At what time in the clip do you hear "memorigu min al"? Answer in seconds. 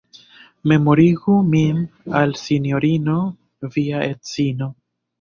0.71-2.35